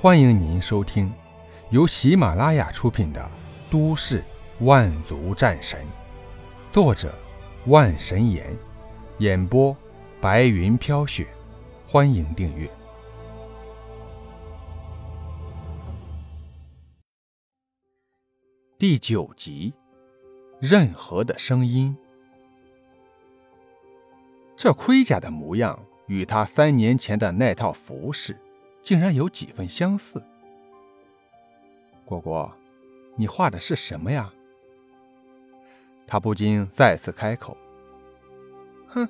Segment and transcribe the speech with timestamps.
[0.00, 1.12] 欢迎您收听
[1.70, 3.20] 由喜马拉雅出品的
[3.68, 4.22] 《都市
[4.60, 5.80] 万族战神》，
[6.72, 7.12] 作者
[7.66, 8.56] 万神岩，
[9.18, 9.76] 演播
[10.20, 11.26] 白云飘雪。
[11.84, 12.70] 欢迎订阅
[18.78, 19.74] 第九集。
[20.60, 21.96] 任何的声音，
[24.56, 25.76] 这盔甲的模样
[26.06, 28.36] 与他三年前的那套服饰。
[28.82, 30.22] 竟然有几分相似。
[32.04, 32.52] 果果，
[33.16, 34.32] 你画的是什么呀？
[36.06, 37.56] 他不禁再次开口
[38.88, 39.08] ：“哼，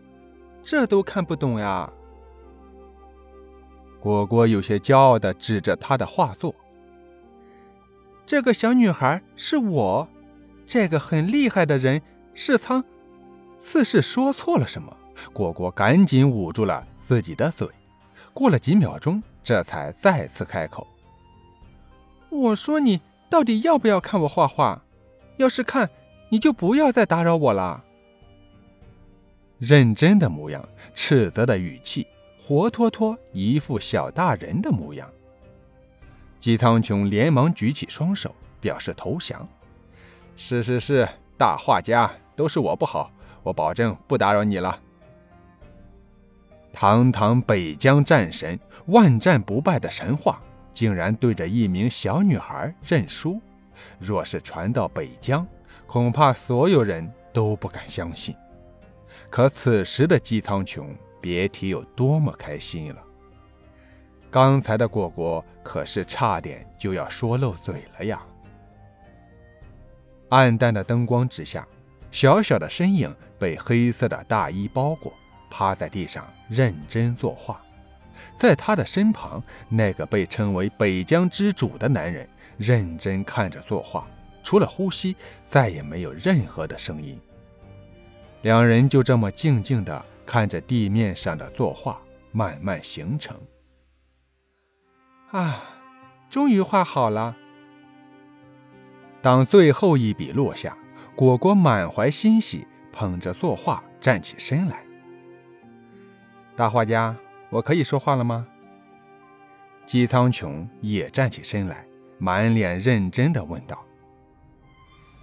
[0.63, 1.93] 这都看不懂呀。”
[4.01, 6.55] 果果有些骄傲的指着他的画作
[8.27, 10.09] ：“这个小女孩是我，
[10.67, 12.03] 这个很厉害的人
[12.35, 12.85] 是苍。”
[13.61, 14.97] 似是说错了什么，
[15.33, 17.69] 果果赶紧捂住了自己的嘴。
[18.39, 19.21] 过了几秒钟。
[19.43, 20.87] 这才再次开口
[22.31, 24.81] ：“我说你到底要不要看我画画？
[25.39, 25.91] 要是看，
[26.29, 27.83] 你就不要再打扰我了。”
[29.59, 32.07] 认真的模样，斥责的语气，
[32.39, 35.11] 活脱脱一副小大人的模样。
[36.39, 39.49] 姬苍穹连忙举起双手表示投降
[40.37, 43.11] ：“是是是，大画家，都是我不好，
[43.43, 44.79] 我保证不打扰你了。”
[46.73, 50.41] 堂堂北疆战神，万战不败的神话，
[50.73, 53.41] 竟然对着一名小女孩认输。
[53.99, 55.47] 若是传到北疆，
[55.87, 58.35] 恐怕所有人都不敢相信。
[59.31, 60.87] 可此时的姬苍穹，
[61.21, 63.03] 别提有多么开心了。
[64.31, 68.23] 刚才的果果可是差点就要说漏嘴了呀！
[70.29, 71.67] 暗淡的灯光之下，
[72.11, 75.13] 小小的身影被黑色的大衣包裹。
[75.51, 77.61] 趴在地上认真作画，
[78.37, 84.07] 在他的身旁，那个被称为北疆之主的男人认真看着作画，
[84.43, 87.19] 除了呼吸，再也没有任何的声音。
[88.43, 93.37] 两人就这么静静地看着地面上的作画慢慢形成。
[95.31, 95.63] 啊，
[96.31, 97.37] 终于画好了！
[99.21, 100.79] 当最后一笔落下，
[101.17, 104.88] 果果满怀欣喜，捧着作画站起身来。
[106.59, 107.15] 大画家，
[107.51, 108.45] 我可以说话了吗？
[109.87, 111.87] 姬苍穹也站起身来，
[112.19, 113.81] 满脸认真的问道。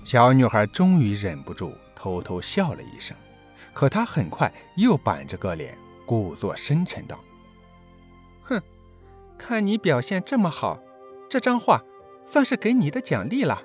[0.06, 3.18] 小女孩终于忍不住偷偷笑了一声，
[3.74, 7.20] 可她很快又板着个脸，故作深沉道
[8.44, 8.62] ：“哼，
[9.38, 10.80] 看你表现这么好，
[11.30, 11.84] 这张画
[12.24, 13.62] 算是给你的奖励了。”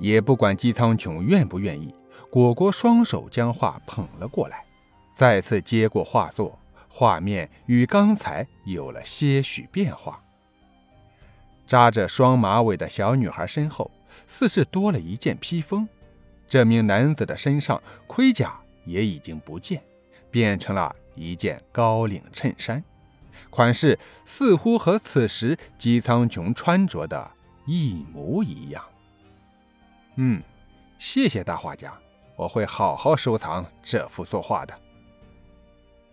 [0.00, 1.94] 也不管姬苍穹愿不愿意，
[2.28, 4.64] 果果双手将画捧了过来。
[5.18, 6.56] 再次接过画作，
[6.88, 10.22] 画面与刚才有了些许变化。
[11.66, 13.90] 扎着双马尾的小女孩身后，
[14.28, 15.88] 似是多了一件披风。
[16.46, 19.82] 这名男子的身上盔甲也已经不见，
[20.30, 22.84] 变成了一件高领衬衫，
[23.50, 27.28] 款式似乎和此时姬苍穹穿着的
[27.66, 28.84] 一模一样。
[30.14, 30.40] 嗯，
[30.96, 31.92] 谢谢大画家，
[32.36, 34.78] 我会好好收藏这幅作画的。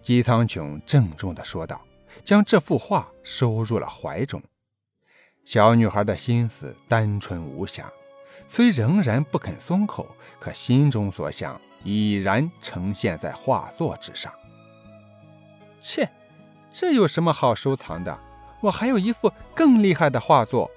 [0.06, 1.82] 姬苍穹郑重地说道，
[2.24, 4.40] 将这幅画收入了怀中。
[5.46, 7.92] 小女孩的心思单纯无瑕，
[8.48, 10.08] 虽仍然不肯松口，
[10.40, 14.32] 可心中所想已然呈现在画作之上。
[15.80, 16.08] 切，
[16.72, 18.16] 这有什么好收藏的？
[18.62, 20.70] 我还有一幅更厉害的画作，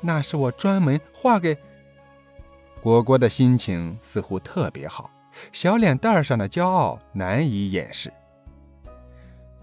[0.00, 1.58] 那是我专门画给……
[2.80, 5.10] 果果的心情似乎特别好，
[5.50, 8.12] 小脸蛋上的骄傲难以掩饰。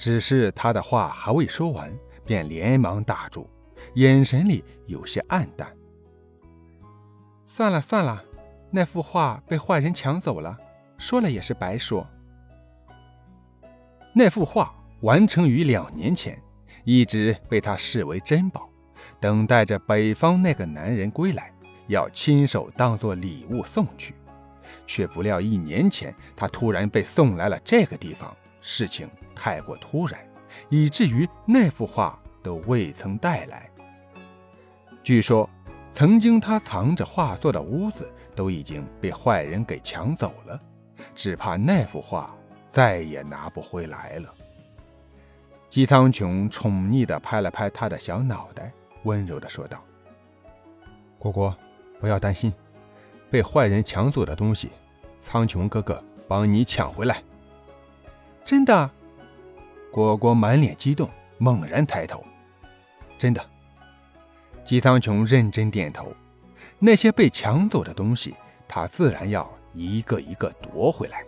[0.04, 1.90] 只是他的话还未说完，
[2.26, 3.50] 便连忙打住，
[3.94, 5.74] 眼神里有些黯淡。
[7.48, 8.22] 算了算了，
[8.70, 10.58] 那幅画被坏人抢走了，
[10.98, 12.06] 说了也是白说。
[14.14, 16.38] 那幅画完成于两年前，
[16.84, 18.70] 一直被他视为珍宝，
[19.22, 21.50] 等待着北方那个男人归来，
[21.88, 24.14] 要亲手当做礼物送去。
[24.86, 28.36] 却不料一年前，他突然被送来了这个地方。
[28.66, 30.20] 事情太过突然，
[30.70, 33.70] 以至于那幅画都未曾带来。
[35.04, 35.48] 据说，
[35.92, 40.58] 曾经他藏着画作的屋子都已经被坏人给抢走了，
[41.14, 42.34] 只怕那幅画
[42.70, 44.34] 再也拿不回来了。
[45.70, 48.72] 姬苍穹宠溺地拍了拍他的小脑袋，
[49.04, 49.84] 温柔地说道
[51.20, 51.54] ：“果果，
[52.00, 52.54] 不要担心，
[53.30, 54.72] 被坏人抢走的东西，
[55.20, 57.22] 苍穹哥哥帮你抢回来。”
[58.44, 58.90] 真的，
[59.92, 62.24] 果果满脸激动，猛然抬头。
[63.18, 63.44] 真的。
[64.66, 66.14] 姬苍穹认真点头。
[66.80, 68.36] 那些被抢走的东西，
[68.68, 71.24] 他自然要一个一个夺回来。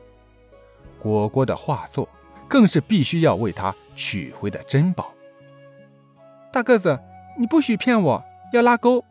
[1.00, 2.07] 果果的画作，
[2.50, 5.13] 更是必须要为他取回的珍宝。
[6.51, 7.00] 大个子，
[7.38, 9.03] 你不许骗我，要拉钩。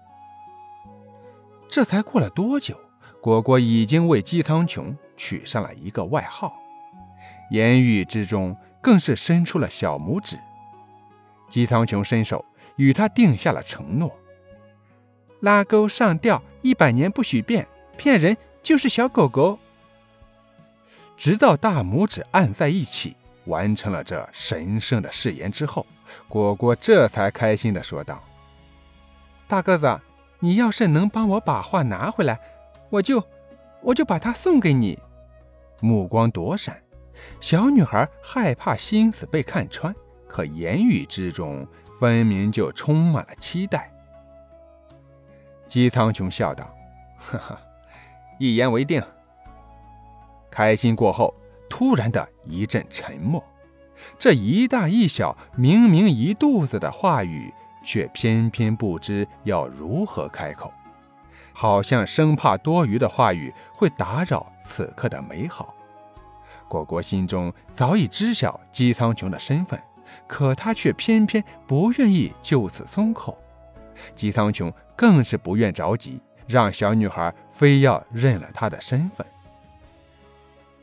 [1.68, 2.78] 这才过了多久，
[3.22, 6.54] 果果已经为姬苍穹取上了一个外号，
[7.50, 10.38] 言语之中更是伸出了小拇指。
[11.48, 12.44] 姬苍穹伸手
[12.76, 14.14] 与他定下了承诺。
[15.40, 17.66] 拉钩上吊，一百年不许变。
[17.96, 19.58] 骗人就是小狗狗。
[21.16, 25.86] 直到大拇指按在一起，完成了这神圣的誓言之后，
[26.26, 28.20] 果果这才开心地说道
[29.46, 30.00] ：“大个子，
[30.40, 32.40] 你要是能帮我把画拿回来，
[32.90, 33.22] 我就
[33.80, 34.98] 我就把它送给你。”
[35.80, 36.82] 目光躲闪，
[37.40, 39.94] 小女孩害怕心思被看穿，
[40.26, 41.66] 可言语之中
[41.98, 43.90] 分明就充满了期待。
[45.68, 46.72] 姬苍穹笑道
[47.18, 47.60] ：“哈哈，
[48.38, 49.02] 一言为定。”
[50.50, 51.34] 开心过后，
[51.68, 53.42] 突然的一阵沉默。
[54.18, 57.52] 这一大一小，明明一肚子的话语，
[57.84, 60.72] 却偏偏不知要如何开口，
[61.52, 65.74] 好像生怕多余的话语会打扰此刻的美好。
[66.68, 69.80] 果果心中早已知晓姬苍穹的身份，
[70.26, 73.38] 可他却偏偏不愿意就此松口。
[74.14, 79.26] 姬苍穹更是不愿着急，让小女孩非要认了他的身份。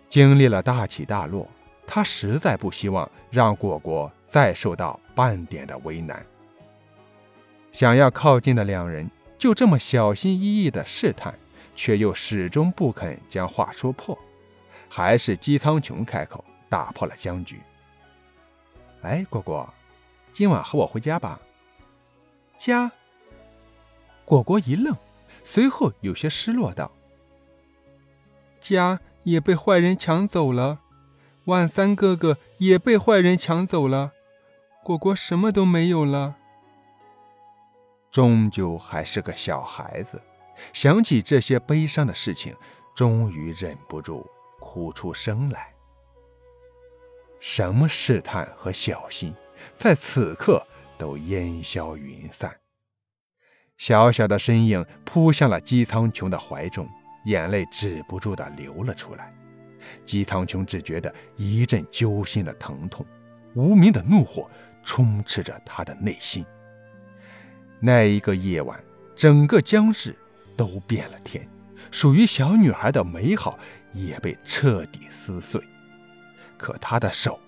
[0.10, 1.48] 经历了大起大落，
[1.86, 6.26] 他实在不希望让果果再受到半点的为难。
[7.72, 11.34] 想要靠近的两人就这么小心翼翼的试探，
[11.76, 14.18] 却又始终不肯将话说破。
[14.94, 17.62] 还是姬苍穹开口打破了僵局
[19.04, 19.74] ：“哎，果果，
[20.34, 21.40] 今晚和我回家吧。”
[22.60, 22.92] 家。
[24.26, 24.94] 果果一愣，
[25.46, 26.92] 随后有些失落道
[28.60, 30.82] ：“家也被坏人抢走了，
[31.46, 34.12] 万三哥哥也被坏人抢走了，
[34.84, 36.36] 果果什么都没有了。
[38.12, 40.22] 终究还是个小孩子，
[40.74, 42.54] 想起这些悲伤的事情，
[42.94, 44.30] 终于忍不住
[44.72, 45.74] 哭出声来。
[47.42, 49.34] 什么试探和小心，
[49.76, 50.66] 在此刻
[50.98, 52.56] 都烟消云散。”
[53.78, 56.88] 小小的身影扑向了姬苍穹的怀中，
[57.26, 59.36] 眼泪止不住的流了出来。
[60.06, 63.06] 姬苍穹只觉得一阵揪心的疼痛，
[63.54, 64.50] 无名的怒火
[64.86, 66.46] 充斥着他的内心。
[67.82, 68.82] 那一个夜晚，
[69.18, 70.16] 整个江市
[70.56, 71.46] 都变了天，
[71.90, 73.58] 属于小女孩的美好
[73.94, 75.62] 也被彻底撕碎。
[76.58, 77.40] 可他的手，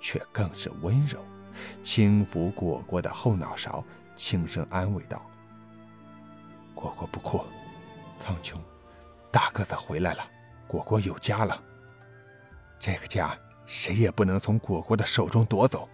[0.00, 1.24] 却更是温柔，
[1.82, 3.82] 轻抚果果的后脑勺，
[4.14, 5.22] 轻声安慰道。
[6.74, 7.42] 果果不哭，
[8.20, 8.56] 苍穹，
[9.30, 10.22] 大个子回来了，
[10.66, 11.60] 果果有家了。
[12.78, 13.36] 这个家
[13.66, 15.88] 谁也不能从果果的手中夺走。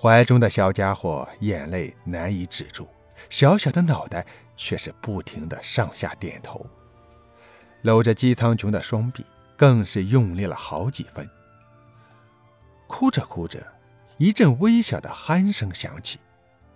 [0.00, 2.88] 怀中的小家伙眼泪难以止住，
[3.28, 4.24] 小小的脑袋
[4.58, 6.66] 却是不停的上下点头，
[7.82, 9.24] 搂着姬苍穹的双臂，
[9.56, 11.26] 更是用力了好几分。
[12.86, 13.66] 哭着哭着，
[14.18, 16.18] 一阵微小的鼾声响起。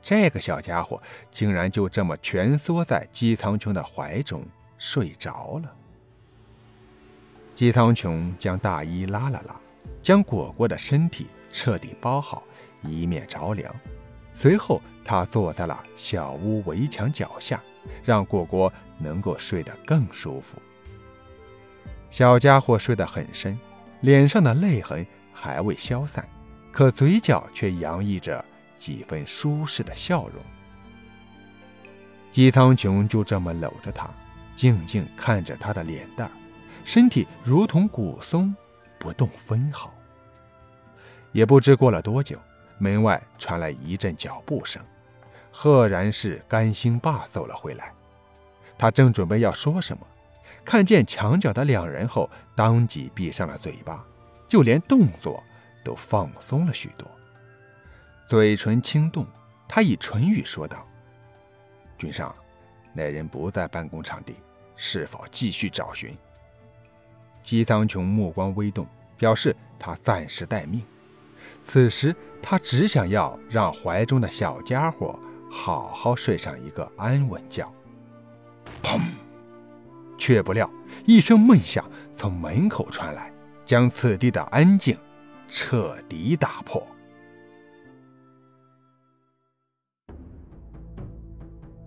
[0.00, 4.44] 这个小家伙竟然就这么蜷缩在姬苍穹的怀中
[4.78, 5.72] 睡着了。
[7.54, 9.54] 姬苍穹将大衣拉了拉，
[10.02, 12.42] 将果果的身体彻底包好，
[12.82, 13.74] 以免着凉。
[14.34, 17.62] 随后，他坐在了小屋围墙脚下，
[18.04, 20.60] 让果果能够睡得更舒服。
[22.10, 23.58] 小家伙睡得很深，
[24.00, 26.28] 脸上的泪痕还未消散，
[26.70, 28.44] 可嘴角却洋溢着。
[28.78, 30.42] 几分舒适的笑容，
[32.32, 34.10] 姬苍穹就这么搂着她，
[34.56, 36.28] 静静看着她的脸蛋
[36.84, 38.52] 身体如同古松，
[38.98, 39.94] 不动分毫。
[41.30, 42.36] 也不知过了多久，
[42.78, 44.82] 门外传来一阵脚步声，
[45.62, 47.92] 赫然是甘兴霸走了回来。
[48.76, 50.04] 他正准备要说什么，
[50.64, 54.04] 看见墙角的两人后，当即闭上了嘴巴，
[54.48, 55.40] 就连动作
[55.84, 57.08] 都放松了许多。
[58.26, 59.24] 嘴唇轻动，
[59.68, 60.84] 他以唇语说道
[61.96, 62.34] ：“君上，
[62.92, 64.34] 那人不在办公场地，
[64.74, 66.12] 是否继续找寻？”
[67.40, 68.84] 姬苍穹目光微动，
[69.16, 70.82] 表示他暂时待命。
[71.64, 75.16] 此时他只想要让怀中的小家伙
[75.52, 77.70] 好好睡上一个安稳觉。
[78.82, 78.98] 砰！
[80.18, 80.70] 却不料
[81.04, 81.84] 一声闷响
[82.16, 83.32] 从门口传来
[83.64, 84.96] 将此地的安静
[85.48, 86.86] 彻底打破。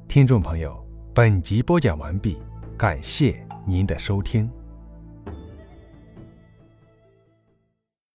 [0.08, 2.38] 听众朋友本集播讲完毕
[2.78, 4.50] 感谢您的收听。